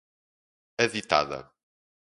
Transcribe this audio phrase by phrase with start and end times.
[0.79, 1.41] aditada